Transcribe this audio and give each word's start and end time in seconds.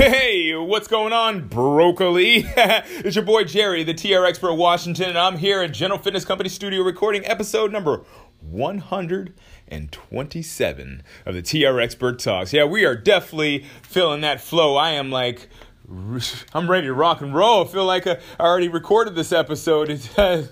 Hey, 0.00 0.56
what's 0.56 0.88
going 0.88 1.12
on, 1.12 1.48
broccoli? 1.48 2.36
it's 2.56 3.16
your 3.16 3.24
boy 3.26 3.44
Jerry, 3.44 3.84
the 3.84 3.92
TR 3.92 4.24
Expert 4.24 4.54
Washington, 4.54 5.10
and 5.10 5.18
I'm 5.18 5.36
here 5.36 5.60
at 5.60 5.72
General 5.72 6.00
Fitness 6.00 6.24
Company 6.24 6.48
Studio 6.48 6.80
recording 6.80 7.26
episode 7.26 7.70
number 7.70 8.02
127 8.40 11.02
of 11.26 11.34
the 11.34 11.42
TR 11.42 11.78
Expert 11.78 12.18
Talks. 12.18 12.54
Yeah, 12.54 12.64
we 12.64 12.86
are 12.86 12.96
definitely 12.96 13.66
feeling 13.82 14.22
that 14.22 14.40
flow. 14.40 14.76
I 14.76 14.92
am 14.92 15.10
like 15.10 15.50
I'm 16.54 16.70
ready 16.70 16.86
to 16.86 16.94
rock 16.94 17.20
and 17.20 17.34
roll. 17.34 17.64
I 17.64 17.66
feel 17.66 17.84
like 17.84 18.06
I 18.06 18.18
already 18.38 18.68
recorded 18.68 19.16
this 19.16 19.32
episode. 19.32 19.90
uh, 20.16 20.42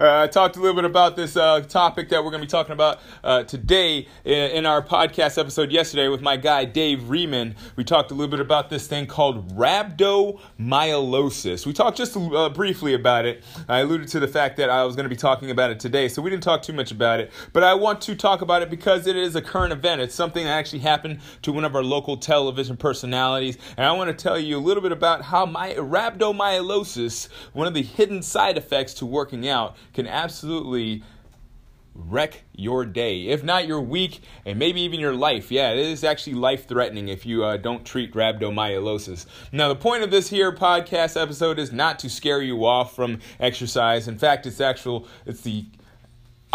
I 0.00 0.26
talked 0.26 0.56
a 0.56 0.60
little 0.60 0.76
bit 0.76 0.84
about 0.84 1.16
this 1.16 1.34
uh, 1.34 1.60
topic 1.60 2.10
that 2.10 2.22
we're 2.22 2.30
going 2.30 2.42
to 2.42 2.46
be 2.46 2.50
talking 2.50 2.72
about 2.72 3.00
uh, 3.24 3.44
today 3.44 4.06
in 4.24 4.66
our 4.66 4.82
podcast 4.82 5.38
episode 5.38 5.72
yesterday 5.72 6.08
with 6.08 6.20
my 6.20 6.36
guy 6.36 6.66
Dave 6.66 7.08
Riemann. 7.08 7.54
We 7.76 7.84
talked 7.84 8.10
a 8.10 8.14
little 8.14 8.30
bit 8.30 8.40
about 8.40 8.68
this 8.68 8.86
thing 8.86 9.06
called 9.06 9.56
rhabdomyolysis. 9.56 11.64
We 11.64 11.72
talked 11.72 11.96
just 11.96 12.14
uh, 12.14 12.50
briefly 12.50 12.92
about 12.92 13.24
it. 13.24 13.42
I 13.68 13.78
alluded 13.78 14.08
to 14.08 14.20
the 14.20 14.28
fact 14.28 14.58
that 14.58 14.68
I 14.68 14.84
was 14.84 14.94
going 14.94 15.04
to 15.04 15.10
be 15.10 15.16
talking 15.16 15.50
about 15.50 15.70
it 15.70 15.80
today, 15.80 16.08
so 16.08 16.20
we 16.20 16.28
didn't 16.28 16.42
talk 16.42 16.60
too 16.60 16.74
much 16.74 16.90
about 16.90 17.20
it. 17.20 17.32
But 17.54 17.62
I 17.62 17.72
want 17.72 18.02
to 18.02 18.14
talk 18.14 18.42
about 18.42 18.60
it 18.60 18.68
because 18.68 19.06
it 19.06 19.16
is 19.16 19.36
a 19.36 19.42
current 19.42 19.72
event. 19.72 20.02
It's 20.02 20.14
something 20.14 20.44
that 20.44 20.50
actually 20.50 20.80
happened 20.80 21.20
to 21.42 21.52
one 21.52 21.64
of 21.64 21.74
our 21.74 21.82
local 21.82 22.18
television 22.18 22.76
personalities, 22.76 23.56
and 23.78 23.86
I 23.86 23.92
want 23.92 24.10
to 24.10 24.22
tell 24.22 24.38
you 24.38 24.65
little 24.66 24.82
bit 24.82 24.92
about 24.92 25.22
how 25.22 25.46
my 25.46 25.74
rhabdomyolysis, 25.74 27.28
one 27.52 27.66
of 27.66 27.74
the 27.74 27.82
hidden 27.82 28.22
side 28.22 28.56
effects 28.56 28.94
to 28.94 29.06
working 29.06 29.48
out, 29.48 29.76
can 29.94 30.06
absolutely 30.06 31.02
wreck 31.94 32.42
your 32.54 32.84
day, 32.84 33.28
if 33.28 33.42
not 33.42 33.66
your 33.66 33.80
week, 33.80 34.20
and 34.44 34.58
maybe 34.58 34.80
even 34.82 35.00
your 35.00 35.14
life. 35.14 35.50
Yeah, 35.50 35.70
it 35.70 35.78
is 35.78 36.04
actually 36.04 36.34
life 36.34 36.68
threatening 36.68 37.08
if 37.08 37.24
you 37.24 37.44
uh, 37.44 37.56
don't 37.56 37.84
treat 37.84 38.12
rhabdomyolysis. 38.12 39.26
Now, 39.52 39.68
the 39.68 39.76
point 39.76 40.02
of 40.02 40.10
this 40.10 40.28
here 40.28 40.52
podcast 40.52 41.20
episode 41.20 41.58
is 41.58 41.72
not 41.72 41.98
to 42.00 42.10
scare 42.10 42.42
you 42.42 42.64
off 42.64 42.94
from 42.94 43.20
exercise. 43.40 44.08
In 44.08 44.18
fact, 44.18 44.46
it's 44.46 44.60
actual. 44.60 45.06
It's 45.24 45.40
the 45.40 45.66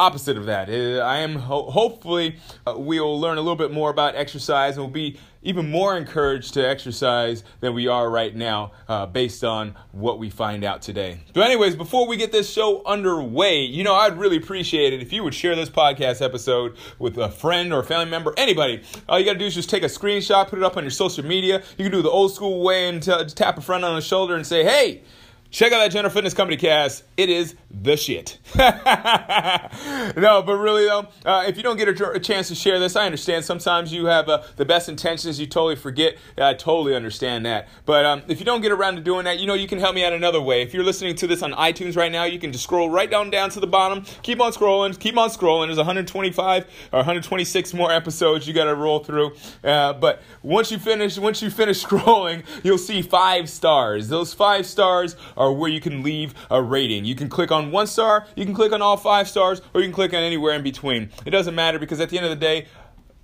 opposite 0.01 0.35
of 0.35 0.47
that. 0.47 0.67
Uh, 0.67 1.03
I 1.03 1.19
am 1.19 1.35
ho- 1.35 1.69
hopefully 1.69 2.37
uh, 2.65 2.73
we'll 2.75 3.19
learn 3.19 3.37
a 3.37 3.41
little 3.41 3.55
bit 3.55 3.71
more 3.71 3.91
about 3.91 4.15
exercise 4.15 4.75
and 4.75 4.85
we'll 4.85 4.93
be 4.93 5.19
even 5.43 5.69
more 5.69 5.95
encouraged 5.97 6.55
to 6.55 6.67
exercise 6.67 7.43
than 7.59 7.73
we 7.73 7.87
are 7.87 8.09
right 8.09 8.35
now 8.35 8.71
uh, 8.87 9.05
based 9.05 9.43
on 9.43 9.75
what 9.91 10.17
we 10.17 10.29
find 10.29 10.63
out 10.63 10.81
today. 10.81 11.19
So, 11.35 11.41
anyways, 11.41 11.75
before 11.75 12.07
we 12.07 12.17
get 12.17 12.31
this 12.31 12.51
show 12.51 12.83
underway, 12.85 13.61
you 13.61 13.83
know, 13.83 13.93
I'd 13.93 14.17
really 14.17 14.37
appreciate 14.37 14.93
it 14.93 15.01
if 15.01 15.13
you 15.13 15.23
would 15.23 15.33
share 15.33 15.55
this 15.55 15.69
podcast 15.69 16.23
episode 16.23 16.75
with 16.99 17.17
a 17.17 17.29
friend 17.29 17.71
or 17.71 17.79
a 17.79 17.83
family 17.83 18.09
member, 18.09 18.33
anybody. 18.37 18.81
All 19.07 19.19
you 19.19 19.25
got 19.25 19.33
to 19.33 19.39
do 19.39 19.45
is 19.45 19.53
just 19.55 19.69
take 19.69 19.83
a 19.83 19.87
screenshot, 19.87 20.47
put 20.47 20.57
it 20.57 20.65
up 20.65 20.77
on 20.77 20.83
your 20.83 20.91
social 20.91 21.25
media. 21.25 21.63
You 21.77 21.85
can 21.85 21.91
do 21.91 22.01
the 22.01 22.09
old 22.09 22.33
school 22.33 22.63
way 22.63 22.89
and 22.89 23.01
t- 23.01 23.25
tap 23.35 23.57
a 23.57 23.61
friend 23.61 23.85
on 23.85 23.95
the 23.95 24.01
shoulder 24.01 24.35
and 24.35 24.45
say, 24.45 24.63
hey, 24.63 25.03
check 25.51 25.73
out 25.73 25.79
that 25.79 25.91
General 25.91 26.11
Fitness 26.11 26.33
Company 26.33 26.57
cast. 26.57 27.03
It 27.17 27.29
is 27.29 27.55
the 27.69 27.95
shit. 27.95 28.39
no, 28.57 30.41
but 30.41 30.55
really 30.57 30.85
though, 30.85 31.07
uh, 31.25 31.43
if 31.47 31.57
you 31.57 31.63
don't 31.63 31.77
get 31.77 31.87
a, 31.87 32.11
a, 32.11 32.19
chance 32.19 32.47
to 32.47 32.55
share 32.55 32.79
this, 32.79 32.95
I 32.95 33.05
understand. 33.05 33.45
Sometimes 33.45 33.93
you 33.93 34.05
have 34.05 34.29
uh, 34.29 34.43
the 34.55 34.65
best 34.65 34.89
intentions, 34.89 35.39
you 35.39 35.47
totally 35.47 35.75
forget. 35.75 36.17
I 36.37 36.53
totally 36.53 36.95
understand 36.95 37.45
that. 37.45 37.67
But 37.85 38.05
um, 38.05 38.23
if 38.27 38.39
you 38.39 38.45
don't 38.45 38.61
get 38.61 38.71
around 38.71 38.95
to 38.95 39.01
doing 39.01 39.25
that, 39.25 39.39
you 39.39 39.47
know 39.47 39.53
you 39.53 39.67
can 39.67 39.79
help 39.79 39.93
me 39.95 40.03
out 40.03 40.13
another 40.13 40.41
way. 40.41 40.61
If 40.61 40.73
you're 40.73 40.83
listening 40.83 41.15
to 41.15 41.27
this 41.27 41.43
on 41.43 41.51
iTunes 41.53 41.95
right 41.95 42.11
now, 42.11 42.23
you 42.23 42.39
can 42.39 42.51
just 42.51 42.63
scroll 42.63 42.89
right 42.89 43.09
down 43.09 43.29
down 43.29 43.49
to 43.51 43.59
the 43.59 43.67
bottom. 43.67 44.03
Keep 44.23 44.41
on 44.41 44.51
scrolling, 44.51 44.97
keep 44.97 45.17
on 45.17 45.29
scrolling. 45.29 45.67
There's 45.67 45.77
125 45.77 46.63
or 46.91 46.97
126 46.97 47.73
more 47.73 47.91
episodes 47.91 48.47
you 48.47 48.53
got 48.53 48.65
to 48.65 48.75
roll 48.75 48.99
through. 48.99 49.35
Uh, 49.63 49.93
but 49.93 50.21
once 50.43 50.71
you 50.71 50.79
finish, 50.79 51.17
once 51.17 51.41
you 51.41 51.49
finish 51.49 51.83
scrolling, 51.85 52.43
you'll 52.63 52.77
see 52.77 53.01
five 53.01 53.49
stars. 53.49 54.09
Those 54.09 54.33
five 54.33 54.65
stars 54.65 55.15
are 55.41 55.51
where 55.51 55.69
you 55.69 55.81
can 55.81 56.03
leave 56.03 56.35
a 56.51 56.61
rating. 56.61 57.03
You 57.03 57.15
can 57.15 57.27
click 57.27 57.51
on 57.51 57.71
one 57.71 57.87
star, 57.87 58.27
you 58.35 58.45
can 58.45 58.53
click 58.53 58.71
on 58.71 58.81
all 58.81 58.95
five 58.95 59.27
stars, 59.27 59.61
or 59.73 59.81
you 59.81 59.87
can 59.87 59.93
click 59.93 60.13
on 60.13 60.21
anywhere 60.21 60.53
in 60.53 60.61
between. 60.61 61.09
It 61.25 61.31
doesn't 61.31 61.55
matter 61.55 61.79
because 61.79 61.99
at 61.99 62.09
the 62.09 62.17
end 62.17 62.27
of 62.27 62.29
the 62.29 62.35
day, 62.35 62.67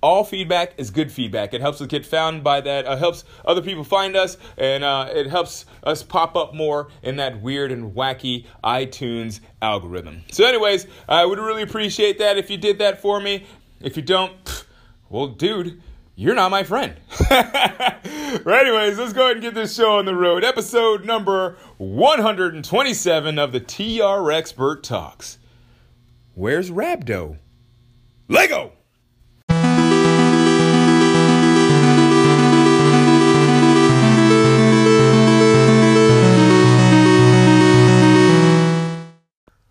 all 0.00 0.24
feedback 0.24 0.74
is 0.78 0.90
good 0.90 1.10
feedback. 1.10 1.54
It 1.54 1.60
helps 1.60 1.80
us 1.80 1.86
get 1.86 2.06
found 2.06 2.44
by 2.44 2.60
that. 2.60 2.86
Uh, 2.86 2.96
helps 2.96 3.24
other 3.44 3.62
people 3.62 3.84
find 3.84 4.16
us, 4.16 4.36
and 4.56 4.84
uh, 4.84 5.08
it 5.12 5.28
helps 5.28 5.66
us 5.82 6.02
pop 6.02 6.36
up 6.36 6.54
more 6.54 6.88
in 7.02 7.16
that 7.16 7.40
weird 7.40 7.72
and 7.72 7.94
wacky 7.94 8.46
iTunes 8.62 9.40
algorithm. 9.62 10.22
So, 10.30 10.44
anyways, 10.44 10.86
I 11.08 11.24
would 11.24 11.38
really 11.38 11.62
appreciate 11.62 12.18
that 12.18 12.38
if 12.38 12.50
you 12.50 12.56
did 12.56 12.78
that 12.78 13.00
for 13.00 13.20
me. 13.20 13.46
If 13.80 13.96
you 13.96 14.02
don't, 14.02 14.64
well, 15.08 15.28
dude 15.28 15.82
you're 16.18 16.34
not 16.34 16.50
my 16.50 16.64
friend. 16.64 16.96
but 17.28 18.02
anyways, 18.04 18.98
let's 18.98 19.12
go 19.12 19.26
ahead 19.26 19.36
and 19.36 19.42
get 19.42 19.54
this 19.54 19.76
show 19.76 19.98
on 19.98 20.04
the 20.04 20.16
road. 20.16 20.42
Episode 20.42 21.04
number 21.04 21.56
127 21.76 23.38
of 23.38 23.52
the 23.52 23.60
TR 23.60 24.32
Expert 24.32 24.82
Talks. 24.82 25.38
Where's 26.34 26.72
Rhabdo? 26.72 27.38
Lego! 28.26 28.72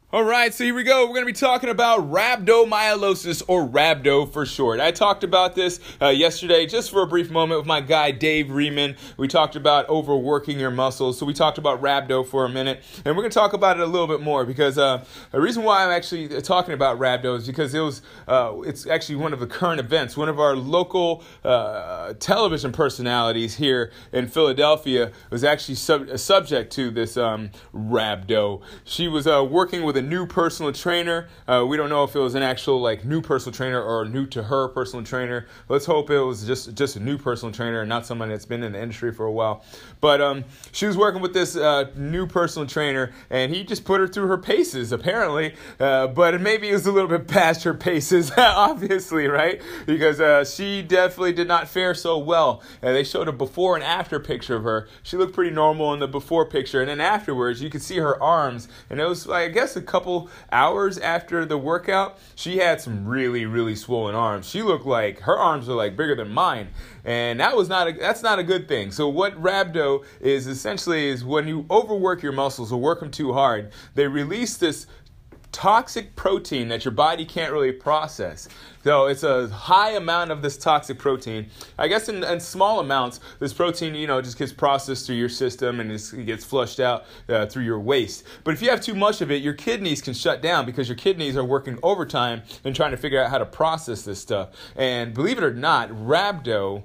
All 0.10 0.24
right, 0.24 0.54
so 0.54 0.64
here 0.64 0.74
we 0.74 0.84
go. 0.84 1.02
We're 1.02 1.16
going 1.16 1.24
to 1.24 1.34
be 1.34 1.34
talking 1.34 1.70
about 1.70 2.10
rhabdomyolysis 2.10 3.44
or 3.50 3.68
rhabdo 3.68 4.32
for 4.32 4.46
short. 4.46 4.80
I 4.80 4.92
talked 4.92 5.26
about 5.26 5.54
this 5.54 5.82
uh, 6.02 6.08
yesterday 6.08 6.66
just 6.66 6.92
for 6.92 7.02
a 7.02 7.08
brief 7.08 7.30
moment 7.30 7.60
with 7.60 7.68
my 7.68 7.82
guy 7.82 8.12
Dave 8.12 8.50
Riemann. 8.50 8.96
We 9.18 9.28
talked 9.28 9.58
about 9.58 9.90
overworking 9.90 10.62
your 10.62 10.72
muscles. 10.72 11.18
So 11.18 11.26
we 11.26 11.34
talked 11.34 11.58
about 11.58 11.82
rhabdo 11.82 12.26
for 12.26 12.46
a 12.46 12.50
minute, 12.50 12.86
and 13.04 13.18
we're 13.18 13.22
going 13.22 13.32
to 13.32 13.38
talk 13.38 13.52
about 13.52 13.82
it 13.82 13.84
a 13.84 13.86
little 13.86 14.08
bit 14.08 14.22
more 14.22 14.46
because 14.46 14.78
uh, 14.78 15.04
the 15.32 15.42
reason 15.42 15.64
why 15.64 15.84
I'm 15.84 15.92
actually 15.92 16.42
talking 16.42 16.74
about 16.74 16.98
rhabdo 17.00 17.36
is 17.36 17.46
because 17.46 17.76
it 17.76 17.82
was 17.82 18.02
uh, 18.30 18.54
it's 18.64 18.88
actually 18.88 19.18
one 19.18 19.34
of 19.34 19.42
the 19.42 19.48
current 19.48 19.82
events. 19.82 20.16
One 20.16 20.30
of 20.30 20.40
our 20.40 20.56
local 20.56 21.22
uh, 21.44 22.14
television 22.18 22.72
personalities 22.72 23.56
here 23.56 23.92
in 24.14 24.30
Philadelphia 24.30 25.12
was 25.32 25.44
actually 25.44 25.76
sub- 25.76 26.18
subject 26.18 26.72
to 26.76 26.92
this 26.92 27.18
um, 27.18 27.50
rhabdo. 27.76 28.62
She 28.86 29.10
was 29.10 29.28
uh, 29.28 29.44
working 29.44 29.84
with 29.84 29.97
a 29.98 30.02
new 30.02 30.26
personal 30.26 30.72
trainer. 30.72 31.28
Uh, 31.48 31.66
we 31.68 31.76
don't 31.76 31.90
know 31.90 32.04
if 32.04 32.16
it 32.16 32.20
was 32.20 32.36
an 32.36 32.44
actual 32.44 32.80
like 32.80 33.04
new 33.04 33.22
personal 33.22 33.54
trainer 33.54 33.82
or 33.82 34.06
new 34.06 34.26
to 34.28 34.44
her 34.44 34.70
personal 34.70 35.04
trainer. 35.04 35.46
Let's 35.68 35.86
hope 35.86 36.10
it 36.10 36.22
was 36.22 36.46
just 36.46 36.76
just 36.76 36.96
a 36.96 37.00
new 37.00 37.18
personal 37.18 37.54
trainer 37.54 37.82
and 37.82 37.90
not 37.90 38.06
someone 38.06 38.30
that's 38.30 38.46
been 38.46 38.64
in 38.64 38.72
the 38.72 38.82
industry 38.82 39.12
for 39.12 39.26
a 39.26 39.32
while. 39.32 39.66
But 40.00 40.22
um, 40.22 40.46
she 40.72 40.86
was 40.86 40.96
working 40.96 41.22
with 41.22 41.34
this 41.34 41.58
uh, 41.58 41.92
new 41.96 42.28
personal 42.28 42.68
trainer, 42.68 43.12
and 43.30 43.54
he 43.54 43.64
just 43.64 43.84
put 43.84 44.00
her 44.00 44.08
through 44.08 44.28
her 44.28 44.38
paces 44.38 44.92
apparently. 44.92 45.56
Uh, 45.80 46.08
but 46.08 46.40
maybe 46.40 46.70
it 46.70 46.74
was 46.74 46.86
a 46.86 46.92
little 46.92 47.10
bit 47.10 47.28
past 47.28 47.64
her 47.64 47.74
paces, 47.74 48.32
obviously, 48.38 49.28
right? 49.28 49.62
Because 49.86 50.22
uh, 50.22 50.46
she 50.46 50.84
definitely 50.84 51.34
did 51.34 51.48
not 51.48 51.68
fare 51.68 51.94
so 51.96 52.18
well. 52.18 52.64
they 52.82 53.04
showed 53.04 53.28
a 53.28 53.32
before 53.32 53.76
and 53.76 53.84
after 53.84 54.20
picture 54.20 54.56
of 54.56 54.64
her. 54.64 54.88
She 55.02 55.18
looked 55.18 55.34
pretty 55.34 55.52
normal 55.52 55.94
in 55.94 56.00
the 56.00 56.08
before 56.08 56.46
picture, 56.46 56.80
and 56.80 56.90
then 56.90 57.02
afterwards 57.02 57.62
you 57.62 57.70
could 57.72 57.82
see 57.82 57.98
her 57.98 58.22
arms, 58.22 58.68
and 58.90 59.00
it 59.00 59.06
was 59.06 59.26
like 59.26 59.48
I 59.48 59.50
guess 59.50 59.78
couple 59.88 60.30
hours 60.52 60.98
after 60.98 61.46
the 61.46 61.58
workout, 61.58 62.18
she 62.36 62.58
had 62.58 62.82
some 62.82 63.08
really, 63.08 63.46
really 63.46 63.76
swollen 63.76 64.16
arms. 64.16 64.48
She 64.48 64.62
looked 64.62 64.86
like 64.86 65.22
her 65.22 65.38
arms 65.38 65.68
were 65.68 65.76
like 65.76 65.98
bigger 65.98 66.16
than 66.16 66.32
mine. 66.32 66.70
And 67.04 67.40
that 67.40 67.56
was 67.56 67.70
not 67.70 67.88
a, 67.88 67.94
that's 67.94 68.22
not 68.22 68.38
a 68.38 68.44
good 68.44 68.68
thing. 68.68 68.92
So 68.92 69.08
what 69.08 69.42
rhabdo 69.42 70.04
is 70.20 70.46
essentially 70.46 71.08
is 71.08 71.24
when 71.24 71.48
you 71.48 71.66
overwork 71.72 72.22
your 72.22 72.34
muscles 72.34 72.72
or 72.72 72.80
work 72.80 73.00
them 73.00 73.12
too 73.12 73.34
hard, 73.34 73.72
they 73.96 74.08
release 74.08 74.58
this 74.58 74.88
toxic 75.58 76.16
protein 76.16 76.68
that 76.68 76.86
your 76.86 76.92
body 76.92 77.26
can't 77.26 77.52
really 77.52 77.72
process. 77.72 78.48
So 78.84 79.08
it's 79.08 79.24
a 79.24 79.48
high 79.48 79.94
amount 79.94 80.30
of 80.30 80.44
this 80.44 80.56
toxic 80.56 81.00
protein. 81.00 81.48
I 81.80 81.88
guess 81.88 82.10
in, 82.10 82.24
in 82.24 82.40
small 82.40 82.80
amounts, 82.80 83.22
this 83.40 83.54
protein, 83.54 83.96
you 83.96 84.06
know, 84.06 84.22
just 84.22 84.38
gets 84.38 84.54
processed 84.54 85.08
through 85.08 85.16
your 85.16 85.30
system 85.30 85.80
and 85.80 85.92
it 85.92 86.26
gets 86.28 86.46
flushed 86.46 86.80
out 86.80 87.06
uh, 87.28 87.48
through 87.48 87.64
your 87.64 87.80
waste. 87.80 88.24
But 88.44 88.54
if 88.54 88.62
you 88.62 88.70
have 88.70 88.82
too 88.82 88.94
much 88.94 89.22
of 89.22 89.32
it, 89.32 89.42
your 89.42 89.56
kidneys 89.56 90.00
can 90.00 90.14
shut 90.14 90.44
down 90.44 90.68
because 90.68 90.88
your 90.88 90.96
kidneys 90.96 91.36
are 91.36 91.44
working 91.44 91.80
overtime 91.82 92.44
and 92.64 92.76
trying 92.76 92.92
to 92.92 92.98
figure 92.98 93.20
out 93.20 93.32
how 93.32 93.40
to 93.40 93.46
process 93.46 94.04
this 94.04 94.20
stuff. 94.20 94.50
And 94.76 95.12
believe 95.16 95.40
it 95.40 95.44
or 95.44 95.56
not, 95.56 95.90
rhabdo 95.90 96.84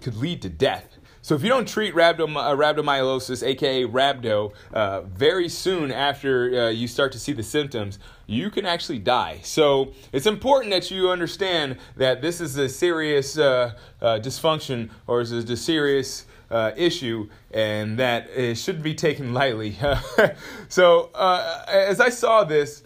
could 0.00 0.14
lead 0.14 0.40
to 0.42 0.48
death. 0.48 0.98
So 1.24 1.34
if 1.34 1.42
you 1.42 1.48
don't 1.48 1.66
treat 1.66 1.94
rhabdom- 1.94 2.36
uh, 2.36 2.54
rhabdomyolysis, 2.54 3.42
aka 3.42 3.86
rhabdo, 3.86 4.52
uh, 4.74 5.00
very 5.00 5.48
soon 5.48 5.90
after 5.90 6.66
uh, 6.66 6.68
you 6.68 6.86
start 6.86 7.12
to 7.12 7.18
see 7.18 7.32
the 7.32 7.42
symptoms, 7.42 7.98
you 8.26 8.50
can 8.50 8.66
actually 8.66 8.98
die. 8.98 9.40
So 9.42 9.94
it's 10.12 10.26
important 10.26 10.72
that 10.72 10.90
you 10.90 11.08
understand 11.08 11.78
that 11.96 12.20
this 12.20 12.42
is 12.42 12.58
a 12.58 12.68
serious 12.68 13.38
uh, 13.38 13.72
uh, 14.02 14.18
dysfunction 14.18 14.90
or 15.06 15.22
is 15.22 15.32
a 15.32 15.56
serious 15.56 16.26
uh, 16.50 16.72
issue 16.76 17.30
and 17.52 17.98
that 17.98 18.28
it 18.28 18.58
shouldn't 18.58 18.84
be 18.84 18.94
taken 18.94 19.32
lightly. 19.32 19.78
so 20.68 21.08
as 21.66 22.00
I 22.00 22.10
saw 22.10 22.44
this, 22.44 22.82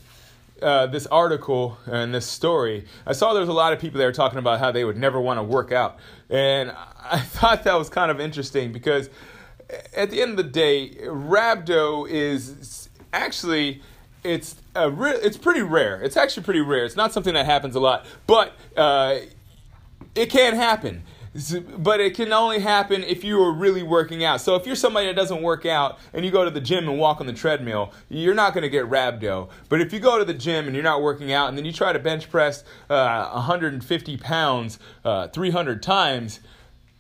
uh, 0.63 0.87
this 0.87 1.07
article 1.07 1.79
and 1.87 2.15
this 2.15 2.27
story, 2.27 2.85
I 3.07 3.13
saw 3.13 3.33
there 3.33 3.41
was 3.41 3.49
a 3.49 3.55
lot 3.55 3.73
of 3.73 3.79
people 3.79 3.99
there 3.99 4.13
talking 4.13 4.39
about 4.39 4.61
how 4.61 4.73
they 4.73 4.85
would 4.85 4.97
never 4.97 5.21
want 5.21 5.39
to 5.39 5.43
work 5.43 5.73
out, 5.73 5.99
and 6.29 6.73
I 7.11 7.21
thought 7.21 7.65
that 7.65 7.79
was 7.79 7.89
kind 7.89 8.11
of 8.11 8.21
interesting 8.21 8.73
because 8.73 9.11
at 9.97 10.11
the 10.11 10.23
end 10.23 10.33
of 10.33 10.37
the 10.37 10.43
day, 10.43 10.91
rhabdo 11.05 12.09
is 12.09 12.89
actually 13.13 13.83
it's 14.25 14.57
a 14.75 14.91
re- 14.91 15.19
it's 15.23 15.37
pretty 15.37 15.63
rare. 15.63 16.01
It's 16.01 16.17
actually 16.17 16.43
pretty 16.43 16.61
rare. 16.61 16.85
It's 16.85 16.97
not 16.97 17.13
something 17.13 17.35
that 17.35 17.47
happens 17.47 17.77
a 17.77 17.81
lot, 17.81 18.07
but 18.27 18.55
uh, 18.77 19.19
it 20.15 20.31
can 20.31 20.55
happen 20.55 21.03
but 21.79 22.01
it 22.01 22.15
can 22.15 22.33
only 22.33 22.61
happen 22.61 23.05
if 23.05 23.23
you 23.25 23.41
are 23.43 23.53
really 23.53 23.83
working 23.83 24.25
out. 24.25 24.41
So 24.41 24.55
if 24.55 24.67
you're 24.67 24.77
somebody 24.77 25.07
that 25.07 25.17
doesn't 25.17 25.43
work 25.43 25.67
out 25.67 25.99
and 26.13 26.25
you 26.25 26.31
go 26.31 26.45
to 26.45 26.51
the 26.51 26.61
gym 26.61 26.89
and 26.89 26.99
walk 26.99 27.21
on 27.21 27.27
the 27.27 27.33
treadmill, 27.33 27.93
you're 28.09 28.35
not 28.35 28.55
going 28.55 28.63
to 28.63 28.69
get 28.69 28.87
rhabdo. 28.87 29.49
But 29.69 29.81
if 29.81 29.93
you 29.93 30.01
go 30.01 30.19
to 30.19 30.25
the 30.25 30.35
gym 30.35 30.67
and 30.67 30.75
you're 30.75 30.85
not 30.85 31.03
working 31.03 31.33
out 31.33 31.49
and 31.49 31.59
then 31.59 31.65
you 31.65 31.73
try 31.73 31.93
to 31.93 31.99
bench 31.99 32.31
press 32.31 32.65
uh, 32.89 33.31
150 33.31 34.17
pounds 34.17 34.79
uh, 35.05 35.29
300 35.29 35.83
times, 35.83 36.41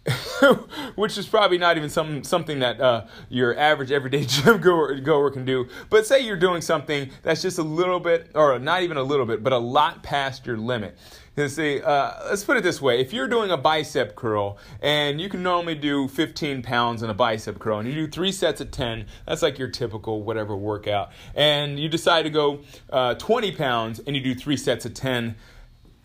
which 0.94 1.18
is 1.18 1.26
probably 1.26 1.58
not 1.58 1.76
even 1.76 1.90
some, 1.90 2.24
something 2.24 2.60
that 2.60 2.80
uh, 2.80 3.06
your 3.28 3.56
average 3.58 3.90
everyday 3.90 4.24
gym 4.26 4.60
goer, 4.60 4.98
goer 5.00 5.30
can 5.30 5.44
do. 5.44 5.68
But 5.90 6.06
say 6.06 6.20
you're 6.20 6.36
doing 6.36 6.60
something 6.60 7.10
that's 7.22 7.42
just 7.42 7.58
a 7.58 7.62
little 7.62 8.00
bit, 8.00 8.30
or 8.34 8.58
not 8.58 8.82
even 8.82 8.96
a 8.96 9.02
little 9.02 9.26
bit, 9.26 9.42
but 9.42 9.52
a 9.52 9.58
lot 9.58 10.02
past 10.02 10.46
your 10.46 10.56
limit. 10.56 10.96
You 11.38 11.48
see, 11.48 11.80
uh, 11.80 12.14
let's 12.30 12.42
put 12.42 12.56
it 12.56 12.64
this 12.64 12.82
way: 12.82 13.00
if 13.00 13.12
you're 13.12 13.28
doing 13.28 13.52
a 13.52 13.56
bicep 13.56 14.16
curl 14.16 14.58
and 14.82 15.20
you 15.20 15.28
can 15.28 15.40
normally 15.40 15.76
do 15.76 16.08
15 16.08 16.62
pounds 16.62 17.00
in 17.00 17.10
a 17.10 17.14
bicep 17.14 17.60
curl, 17.60 17.78
and 17.78 17.88
you 17.88 17.94
do 17.94 18.08
three 18.08 18.32
sets 18.32 18.60
of 18.60 18.72
10, 18.72 19.06
that's 19.24 19.40
like 19.40 19.56
your 19.56 19.68
typical 19.68 20.20
whatever 20.24 20.56
workout. 20.56 21.12
And 21.36 21.78
you 21.78 21.88
decide 21.88 22.22
to 22.22 22.30
go 22.30 22.62
uh, 22.90 23.14
20 23.14 23.52
pounds 23.52 24.00
and 24.00 24.16
you 24.16 24.22
do 24.22 24.34
three 24.34 24.56
sets 24.56 24.84
of 24.84 24.94
10, 24.94 25.36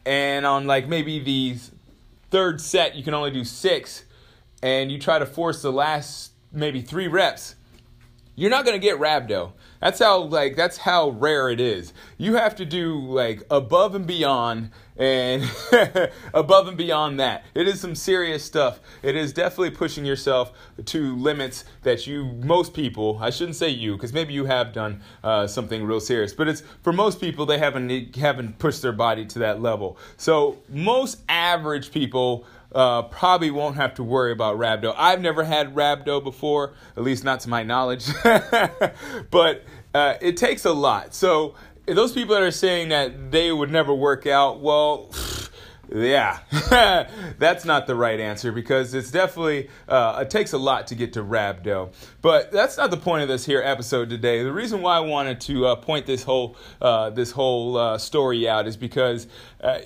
and 0.06 0.46
on 0.46 0.68
like 0.68 0.88
maybe 0.88 1.18
the 1.18 1.58
third 2.30 2.62
set 2.62 2.94
you 2.94 3.04
can 3.04 3.16
only 3.16 3.32
do 3.32 3.44
six, 3.44 4.04
and 4.62 4.92
you 4.92 5.00
try 5.00 5.18
to 5.18 5.26
force 5.26 5.64
the 5.64 5.72
last 5.72 6.34
maybe 6.52 6.80
three 6.80 7.08
reps, 7.08 7.56
you're 8.36 8.50
not 8.50 8.66
gonna 8.66 8.80
get 8.80 9.00
rhabdo. 9.00 9.52
That's 9.80 10.00
how 10.00 10.22
like 10.22 10.56
that's 10.56 10.78
how 10.78 11.10
rare 11.10 11.50
it 11.50 11.60
is. 11.60 11.94
You 12.18 12.36
have 12.36 12.56
to 12.56 12.66
do 12.66 13.00
like 13.00 13.44
above 13.52 13.96
and 13.96 14.08
beyond 14.08 14.72
and 14.96 15.44
above 16.34 16.68
and 16.68 16.78
beyond 16.78 17.20
that. 17.20 17.44
It 17.54 17.68
is 17.68 17.82
some 17.82 17.94
serious 17.96 18.44
stuff. 18.44 18.80
It 19.02 19.16
is 19.16 19.34
definitely 19.34 19.72
pushing 19.72 20.06
yourself 20.06 20.54
to 20.86 21.16
limits 21.18 21.66
that 21.84 22.08
you 22.08 22.26
most 22.44 22.74
people, 22.74 23.20
I 23.22 23.30
shouldn't 23.30 23.58
say 23.58 23.70
you 23.70 23.94
because 23.94 24.14
maybe 24.14 24.34
you 24.34 24.46
have 24.46 24.72
done 24.74 25.02
uh, 25.24 25.48
something 25.48 25.84
real 25.84 26.00
serious, 26.00 26.34
but 26.34 26.48
it's 26.48 26.64
for 26.82 26.94
most 26.94 27.20
people 27.20 27.46
they 27.46 27.58
haven't 27.58 28.16
haven't 28.16 28.58
pushed 28.60 28.82
their 28.82 28.94
body 28.94 29.26
to 29.26 29.40
that 29.40 29.62
level. 29.62 29.98
So 30.18 30.60
most 30.70 31.22
average 31.28 31.92
people 31.92 32.46
uh, 32.74 33.04
probably 33.04 33.52
won't 33.52 33.76
have 33.76 33.96
to 33.96 34.04
worry 34.04 34.32
about 34.32 34.58
rhabdo. 34.58 34.94
I've 34.98 35.22
never 35.22 35.44
had 35.44 35.76
rhabdo 35.76 36.24
before, 36.24 36.74
at 36.98 37.04
least 37.04 37.24
not 37.24 37.42
to 37.42 37.50
my 37.50 37.64
knowledge, 37.64 38.08
but 39.32 39.64
uh, 39.94 40.16
it 40.22 40.38
takes 40.38 40.66
a 40.66 40.74
lot. 40.74 41.14
So 41.14 41.56
those 41.86 42.14
people 42.14 42.36
that 42.36 42.44
are 42.44 42.52
saying 42.52 42.90
that 42.90 43.32
they 43.32 43.52
would 43.52 43.72
never 43.72 43.94
work 43.94 44.28
out, 44.28 44.60
well. 44.60 45.10
Yeah, 45.94 46.40
that's 47.38 47.66
not 47.66 47.86
the 47.86 47.96
right 47.96 48.20
answer 48.20 48.52
because 48.52 48.94
it's 48.96 49.12
definitely 49.12 49.70
uh, 49.88 50.20
it 50.22 50.30
takes 50.32 50.54
a 50.54 50.58
lot 50.58 50.88
to 50.88 50.96
get 50.96 51.14
to 51.14 51.24
rhabdo. 51.24 51.94
But 52.22 52.52
that's 52.52 52.78
not 52.78 52.90
the 52.90 52.98
point 52.98 53.22
of 53.22 53.28
this 53.28 53.46
here 53.46 53.62
episode 53.62 54.10
today. 54.10 54.44
The 54.44 54.54
reason 54.54 54.82
why 54.82 54.98
I 54.98 55.02
wanted 55.02 55.42
to 55.42 55.68
uh, 55.68 55.76
point 55.76 56.08
this 56.08 56.24
whole 56.24 56.56
uh, 56.82 57.12
this 57.12 57.32
whole 57.32 57.78
uh, 57.78 57.98
story 58.00 58.48
out 58.48 58.66
is 58.66 58.78
because 58.78 59.28
uh, 59.62 59.80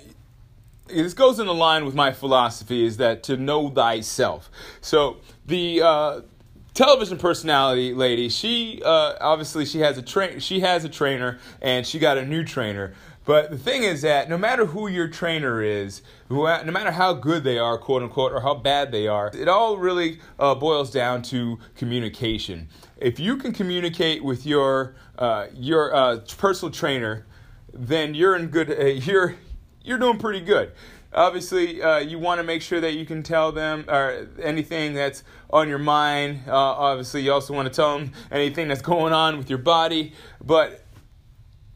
this 0.87 1.13
goes 1.13 1.39
in 1.39 1.47
the 1.47 1.53
line 1.53 1.85
with 1.85 1.95
my 1.95 2.11
philosophy 2.11 2.85
is 2.85 2.97
that 2.97 3.23
to 3.23 3.37
know 3.37 3.69
thyself. 3.69 4.49
So 4.81 5.17
the 5.45 5.81
uh, 5.81 6.21
television 6.73 7.17
personality 7.17 7.93
lady, 7.93 8.29
she 8.29 8.81
uh, 8.83 9.15
obviously 9.19 9.65
she 9.65 9.79
has 9.79 9.97
a 9.97 10.01
train, 10.01 10.39
she 10.39 10.59
has 10.61 10.85
a 10.85 10.89
trainer, 10.89 11.39
and 11.61 11.85
she 11.85 11.99
got 11.99 12.17
a 12.17 12.25
new 12.25 12.43
trainer. 12.43 12.93
But 13.27 13.51
the 13.51 13.57
thing 13.57 13.83
is 13.83 14.03
that 14.03 14.29
no 14.29 14.37
matter 14.37 14.67
who 14.67 14.87
your 14.87 15.09
trainer 15.09 15.61
is, 15.61 16.01
no 16.29 16.71
matter 16.71 16.91
how 16.91 17.13
good 17.13 17.43
they 17.43 17.59
are, 17.59 17.77
quote 17.77 18.01
unquote, 18.01 18.31
or 18.31 18.39
how 18.39 18.53
bad 18.53 18.93
they 18.93 19.05
are, 19.05 19.29
it 19.33 19.49
all 19.49 19.77
really 19.77 20.19
uh, 20.39 20.55
boils 20.55 20.91
down 20.91 21.23
to 21.23 21.59
communication. 21.75 22.69
If 22.95 23.19
you 23.19 23.35
can 23.35 23.51
communicate 23.51 24.23
with 24.23 24.45
your 24.45 24.95
uh, 25.17 25.47
your 25.53 25.93
uh, 25.93 26.19
personal 26.37 26.71
trainer, 26.71 27.25
then 27.73 28.15
you're 28.15 28.35
in 28.35 28.47
good. 28.47 28.71
Uh, 28.71 28.85
you're 28.85 29.35
you're 29.87 29.97
doing 29.97 30.17
pretty 30.17 30.41
good. 30.41 30.71
Obviously, 31.13 31.81
uh, 31.81 31.99
you 31.99 32.19
want 32.19 32.39
to 32.39 32.43
make 32.43 32.61
sure 32.61 32.81
that 32.81 32.93
you 32.93 33.05
can 33.05 33.23
tell 33.23 33.51
them 33.51 33.85
or 33.87 34.27
anything 34.41 34.93
that's 34.93 35.23
on 35.49 35.69
your 35.69 35.79
mind. 35.79 36.41
Uh, 36.47 36.53
obviously, 36.53 37.21
you 37.21 37.31
also 37.31 37.53
want 37.53 37.67
to 37.67 37.73
tell 37.73 37.97
them 37.97 38.11
anything 38.29 38.67
that's 38.67 38.81
going 38.81 39.13
on 39.13 39.37
with 39.37 39.49
your 39.49 39.59
body. 39.59 40.13
But 40.43 40.83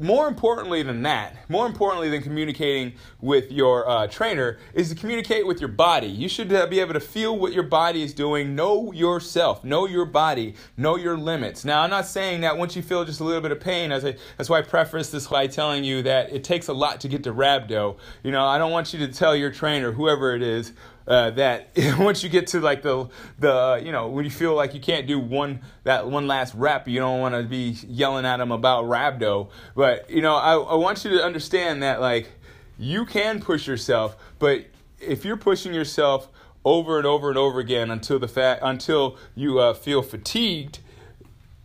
more 0.01 0.27
importantly 0.27 0.81
than 0.83 1.03
that, 1.03 1.35
more 1.49 1.67
importantly 1.67 2.09
than 2.09 2.21
communicating 2.21 2.93
with 3.19 3.51
your 3.51 3.87
uh, 3.87 4.07
trainer, 4.07 4.57
is 4.73 4.89
to 4.89 4.95
communicate 4.95 5.45
with 5.45 5.59
your 5.59 5.69
body. 5.69 6.07
You 6.07 6.27
should 6.27 6.49
be 6.49 6.79
able 6.79 6.93
to 6.93 6.99
feel 6.99 7.37
what 7.37 7.53
your 7.53 7.63
body 7.63 8.01
is 8.01 8.13
doing, 8.13 8.55
know 8.55 8.91
yourself, 8.91 9.63
know 9.63 9.85
your 9.85 10.05
body, 10.05 10.55
know 10.75 10.95
your 10.95 11.17
limits. 11.17 11.63
Now, 11.63 11.81
I'm 11.81 11.89
not 11.91 12.07
saying 12.07 12.41
that 12.41 12.57
once 12.57 12.75
you 12.75 12.81
feel 12.81 13.05
just 13.05 13.19
a 13.19 13.23
little 13.23 13.41
bit 13.41 13.51
of 13.51 13.59
pain, 13.59 13.91
as 13.91 14.03
I, 14.03 14.15
that's 14.37 14.49
why 14.49 14.59
I 14.59 14.61
preface 14.63 15.09
this 15.11 15.27
by 15.27 15.47
telling 15.47 15.83
you 15.83 16.01
that 16.03 16.31
it 16.31 16.43
takes 16.43 16.67
a 16.67 16.73
lot 16.73 16.99
to 17.01 17.07
get 17.07 17.23
to 17.23 17.33
rhabdo. 17.33 17.97
You 18.23 18.31
know, 18.31 18.45
I 18.45 18.57
don't 18.57 18.71
want 18.71 18.93
you 18.93 18.99
to 19.05 19.07
tell 19.07 19.35
your 19.35 19.51
trainer, 19.51 19.91
whoever 19.91 20.35
it 20.35 20.41
is, 20.41 20.73
uh, 21.11 21.29
that 21.31 21.67
once 21.99 22.23
you 22.23 22.29
get 22.29 22.47
to 22.47 22.61
like 22.61 22.81
the 22.83 23.05
the 23.37 23.81
you 23.83 23.91
know 23.91 24.07
when 24.07 24.23
you 24.23 24.31
feel 24.31 24.55
like 24.55 24.73
you 24.73 24.79
can't 24.79 25.07
do 25.07 25.19
one 25.19 25.59
that 25.83 26.07
one 26.07 26.25
last 26.25 26.55
rep 26.55 26.87
you 26.87 26.99
don't 26.99 27.19
want 27.19 27.35
to 27.35 27.43
be 27.43 27.75
yelling 27.85 28.25
at 28.25 28.37
them 28.37 28.49
about 28.49 28.85
rhabdo 28.85 29.49
but 29.75 30.09
you 30.09 30.21
know 30.21 30.35
I, 30.35 30.53
I 30.53 30.75
want 30.75 31.03
you 31.03 31.11
to 31.11 31.21
understand 31.21 31.83
that 31.83 31.99
like 31.99 32.31
you 32.79 33.05
can 33.05 33.41
push 33.41 33.67
yourself 33.67 34.15
but 34.39 34.65
if 35.01 35.25
you're 35.25 35.35
pushing 35.35 35.73
yourself 35.73 36.29
over 36.63 36.97
and 36.97 37.05
over 37.05 37.27
and 37.27 37.37
over 37.37 37.59
again 37.59 37.91
until 37.91 38.17
the 38.17 38.29
fact 38.29 38.61
until 38.63 39.17
you 39.35 39.59
uh, 39.59 39.73
feel 39.73 40.01
fatigued 40.01 40.79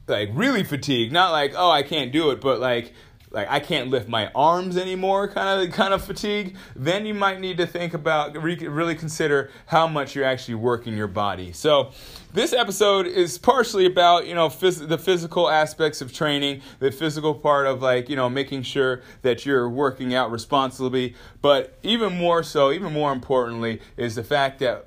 like 0.09 0.29
really 0.33 0.65
fatigued 0.65 1.13
not 1.13 1.31
like 1.31 1.53
oh 1.55 1.71
i 1.71 1.85
can't 1.85 2.11
do 2.11 2.31
it 2.31 2.41
but 2.41 2.59
like 2.59 2.93
like 3.37 3.49
I 3.51 3.61
can't 3.61 3.91
lift 3.91 4.09
my 4.09 4.31
arms 4.35 4.79
anymore 4.79 5.29
kind 5.29 5.63
of 5.63 5.73
kind 5.75 5.93
of 5.93 6.03
fatigue, 6.03 6.57
then 6.75 7.05
you 7.05 7.13
might 7.13 7.39
need 7.39 7.59
to 7.59 7.67
think 7.67 7.93
about 7.93 8.35
really 8.35 8.95
consider 8.95 9.51
how 9.67 9.87
much 9.87 10.17
you're 10.17 10.25
actually 10.25 10.55
working 10.55 10.97
your 10.97 11.07
body. 11.07 11.53
So 11.53 11.93
this 12.33 12.55
episode 12.55 13.07
is 13.07 13.37
partially 13.37 13.85
about 13.85 14.27
you 14.27 14.35
know 14.35 14.49
phys- 14.49 14.89
the 14.89 14.97
physical 14.97 15.51
aspects 15.51 16.01
of 16.01 16.15
training, 16.15 16.63
the 16.79 16.91
physical 16.91 17.35
part 17.35 17.67
of 17.67 17.83
like 17.83 18.09
you 18.09 18.17
know 18.17 18.31
making 18.31 18.63
sure 18.63 19.03
that 19.21 19.45
you're 19.45 19.69
working 19.69 20.15
out 20.15 20.31
responsibly, 20.33 21.15
but 21.43 21.79
even 21.83 22.17
more 22.17 22.43
so, 22.43 22.73
even 22.73 22.95
more 22.95 23.13
importantly, 23.13 23.83
is 23.99 24.15
the 24.15 24.25
fact 24.25 24.61
that 24.61 24.87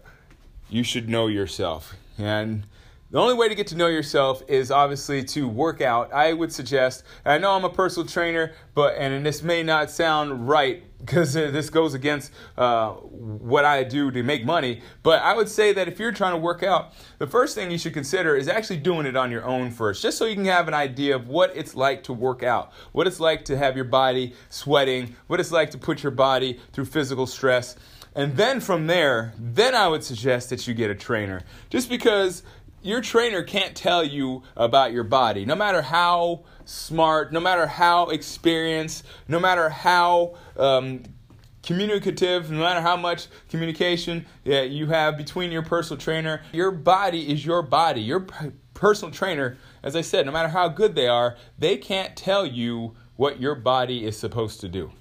you 0.71 0.83
should 0.83 1.07
know 1.07 1.27
yourself 1.27 1.95
and 2.17 2.63
the 3.11 3.17
only 3.17 3.33
way 3.33 3.49
to 3.49 3.55
get 3.55 3.65
to 3.67 3.75
know 3.75 3.87
yourself 3.87 4.43
is 4.47 4.69
obviously 4.69 5.23
to 5.23 5.47
work 5.47 5.81
out. 5.81 6.13
I 6.13 6.31
would 6.31 6.53
suggest, 6.53 7.03
I 7.25 7.39
know 7.39 7.53
I'm 7.55 7.65
a 7.65 7.69
personal 7.69 8.07
trainer, 8.07 8.53
but 8.75 8.95
and 8.97 9.25
this 9.25 9.41
may 9.41 9.63
not 9.63 9.89
sound 9.89 10.47
right 10.47 10.83
because 10.99 11.33
this 11.33 11.71
goes 11.71 11.95
against 11.95 12.31
uh, 12.55 12.91
what 12.91 13.65
I 13.65 13.83
do 13.83 14.11
to 14.11 14.21
make 14.21 14.45
money. 14.45 14.81
But 15.01 15.23
I 15.23 15.35
would 15.35 15.49
say 15.49 15.73
that 15.73 15.87
if 15.87 15.97
you're 15.97 16.11
trying 16.11 16.33
to 16.33 16.37
work 16.37 16.61
out, 16.61 16.93
the 17.17 17.25
first 17.25 17.55
thing 17.55 17.71
you 17.71 17.79
should 17.79 17.95
consider 17.95 18.35
is 18.35 18.47
actually 18.47 18.77
doing 18.77 19.07
it 19.07 19.15
on 19.15 19.31
your 19.31 19.43
own 19.43 19.71
first, 19.71 20.03
just 20.03 20.19
so 20.19 20.25
you 20.25 20.35
can 20.35 20.45
have 20.45 20.67
an 20.67 20.75
idea 20.75 21.15
of 21.15 21.27
what 21.27 21.51
it's 21.55 21.73
like 21.73 22.03
to 22.03 22.13
work 22.13 22.43
out, 22.43 22.71
what 22.91 23.07
it's 23.07 23.19
like 23.19 23.43
to 23.45 23.57
have 23.57 23.75
your 23.75 23.85
body 23.85 24.35
sweating, 24.49 25.15
what 25.25 25.39
it's 25.39 25.51
like 25.51 25.71
to 25.71 25.79
put 25.79 26.03
your 26.03 26.11
body 26.11 26.59
through 26.73 26.85
physical 26.85 27.25
stress. 27.25 27.75
And 28.15 28.35
then 28.35 28.59
from 28.59 28.87
there, 28.87 29.33
then 29.37 29.75
I 29.75 29.87
would 29.87 30.03
suggest 30.03 30.49
that 30.49 30.67
you 30.67 30.73
get 30.73 30.89
a 30.89 30.95
trainer. 30.95 31.41
Just 31.69 31.89
because 31.89 32.43
your 32.81 33.01
trainer 33.01 33.43
can't 33.43 33.75
tell 33.75 34.03
you 34.03 34.43
about 34.55 34.91
your 34.91 35.03
body. 35.03 35.45
No 35.45 35.55
matter 35.55 35.81
how 35.81 36.43
smart, 36.65 37.33
no 37.33 37.39
matter 37.39 37.67
how 37.67 38.07
experienced, 38.07 39.05
no 39.27 39.39
matter 39.39 39.69
how 39.69 40.35
um, 40.55 41.03
communicative, 41.63 42.49
no 42.49 42.59
matter 42.59 42.81
how 42.81 42.95
much 42.95 43.27
communication 43.49 44.25
yeah, 44.43 44.61
you 44.61 44.87
have 44.87 45.17
between 45.17 45.51
your 45.51 45.63
personal 45.63 45.99
trainer, 45.99 46.41
your 46.53 46.71
body 46.71 47.31
is 47.31 47.45
your 47.45 47.61
body. 47.61 48.01
Your 48.01 48.27
personal 48.73 49.13
trainer, 49.13 49.57
as 49.83 49.95
I 49.95 50.01
said, 50.01 50.25
no 50.25 50.31
matter 50.31 50.49
how 50.49 50.69
good 50.69 50.95
they 50.95 51.07
are, 51.07 51.35
they 51.57 51.77
can't 51.77 52.15
tell 52.15 52.45
you 52.45 52.95
what 53.17 53.41
your 53.41 53.55
body 53.55 54.05
is 54.05 54.17
supposed 54.17 54.61
to 54.61 54.69
do. 54.69 54.91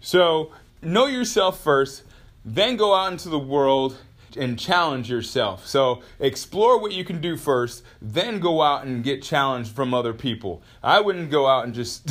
So, 0.00 0.52
know 0.82 1.06
yourself 1.06 1.60
first, 1.60 2.04
then 2.44 2.76
go 2.76 2.94
out 2.94 3.10
into 3.10 3.28
the 3.28 3.38
world 3.38 3.98
and 4.36 4.58
challenge 4.58 5.10
yourself. 5.10 5.66
So 5.66 6.02
explore 6.18 6.80
what 6.80 6.92
you 6.92 7.04
can 7.04 7.20
do 7.20 7.36
first, 7.36 7.82
then 8.00 8.40
go 8.40 8.62
out 8.62 8.84
and 8.84 9.02
get 9.02 9.22
challenged 9.22 9.72
from 9.74 9.94
other 9.94 10.12
people. 10.12 10.62
I 10.82 11.00
wouldn't 11.00 11.30
go 11.30 11.46
out 11.46 11.64
and 11.64 11.74
just 11.74 12.08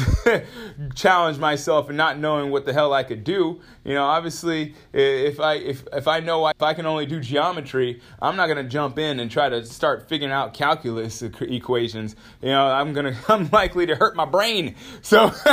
challenge 0.95 1.37
myself 1.37 1.89
and 1.89 1.97
not 1.97 2.19
knowing 2.19 2.51
what 2.51 2.65
the 2.65 2.73
hell 2.73 2.93
I 2.93 3.03
could 3.03 3.23
do. 3.23 3.61
You 3.83 3.93
know, 3.93 4.05
obviously, 4.05 4.73
if 4.93 5.39
I 5.39 5.55
if 5.55 5.83
if 5.93 6.07
I 6.07 6.19
know 6.19 6.47
if 6.47 6.61
I 6.61 6.73
can 6.73 6.85
only 6.85 7.05
do 7.05 7.19
geometry, 7.19 8.01
I'm 8.21 8.35
not 8.35 8.47
gonna 8.47 8.63
jump 8.63 8.97
in 8.97 9.19
and 9.19 9.29
try 9.29 9.49
to 9.49 9.65
start 9.65 10.09
figuring 10.09 10.33
out 10.33 10.53
calculus 10.53 11.21
equations. 11.21 12.15
You 12.41 12.49
know, 12.49 12.65
I'm 12.67 12.93
gonna 12.93 13.15
I'm 13.27 13.49
likely 13.51 13.85
to 13.85 13.95
hurt 13.95 14.15
my 14.15 14.25
brain. 14.25 14.75
So 15.01 15.31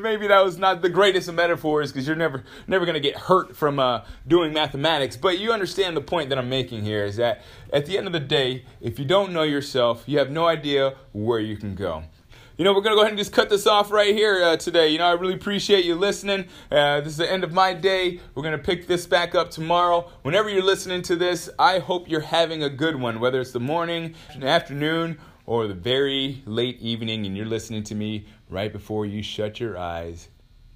maybe 0.00 0.26
that 0.26 0.44
was 0.44 0.58
not 0.58 0.82
the 0.82 0.88
greatest 0.88 1.28
of 1.28 1.34
metaphors 1.34 1.92
because 1.92 2.06
you're 2.06 2.16
never 2.16 2.44
never 2.66 2.86
gonna 2.86 3.00
get 3.00 3.16
hurt 3.16 3.56
from 3.56 3.78
uh, 3.78 4.04
doing 4.26 4.52
mathematics. 4.52 5.16
But 5.16 5.38
you 5.38 5.52
understand 5.52 5.96
the 5.96 6.00
point 6.00 6.28
that 6.30 6.38
I'm 6.38 6.48
making 6.48 6.84
here 6.84 7.04
is 7.04 7.16
that 7.16 7.42
at 7.72 7.86
the 7.86 7.96
end 7.98 8.06
of 8.06 8.12
the 8.12 8.20
day, 8.20 8.64
if 8.80 8.98
you 8.98 9.04
don't 9.04 9.32
know 9.32 9.42
yourself, 9.42 10.04
you 10.06 10.18
have 10.18 10.30
no 10.30 10.46
idea 10.46 10.94
where 11.12 11.40
you 11.40 11.56
can 11.56 11.74
go 11.74 12.04
you 12.56 12.64
know, 12.64 12.72
we're 12.72 12.80
going 12.80 12.92
to 12.92 12.96
go 12.96 13.02
ahead 13.02 13.12
and 13.12 13.18
just 13.18 13.32
cut 13.32 13.50
this 13.50 13.66
off 13.66 13.90
right 13.90 14.14
here 14.14 14.42
uh, 14.42 14.56
today. 14.56 14.88
You 14.88 14.98
know, 14.98 15.06
I 15.06 15.12
really 15.12 15.34
appreciate 15.34 15.84
you 15.84 15.94
listening. 15.94 16.46
Uh, 16.70 17.00
this 17.02 17.12
is 17.12 17.16
the 17.18 17.30
end 17.30 17.44
of 17.44 17.52
my 17.52 17.74
day. 17.74 18.18
We're 18.34 18.42
going 18.42 18.56
to 18.56 18.62
pick 18.62 18.86
this 18.86 19.06
back 19.06 19.34
up 19.34 19.50
tomorrow. 19.50 20.10
Whenever 20.22 20.48
you're 20.48 20.62
listening 20.62 21.02
to 21.02 21.16
this, 21.16 21.50
I 21.58 21.80
hope 21.80 22.08
you're 22.08 22.20
having 22.20 22.62
a 22.62 22.70
good 22.70 22.96
one, 22.96 23.20
whether 23.20 23.40
it's 23.40 23.52
the 23.52 23.60
morning, 23.60 24.14
afternoon, 24.40 25.18
or 25.44 25.66
the 25.66 25.74
very 25.74 26.42
late 26.46 26.80
evening, 26.80 27.26
and 27.26 27.36
you're 27.36 27.46
listening 27.46 27.84
to 27.84 27.94
me 27.94 28.26
right 28.48 28.72
before 28.72 29.06
you 29.06 29.22
shut 29.22 29.60
your 29.60 29.76
eyes 29.76 30.28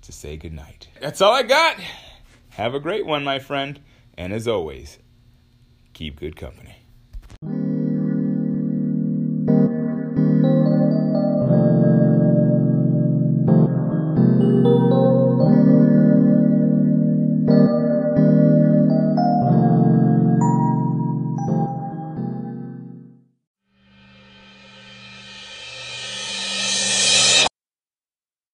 to 0.03 0.12
say 0.12 0.37
goodnight. 0.37 0.89
That's 1.00 1.21
all 1.21 1.33
I 1.33 1.43
got. 1.43 1.77
Have 2.50 2.75
a 2.75 2.81
great 2.81 3.07
one, 3.07 3.25
my 3.25 3.39
friend. 3.39 3.81
And 4.17 4.33
as 4.33 4.49
always, 4.49 4.99
keep 5.93 6.21
good 6.21 6.37
company. 6.37 6.80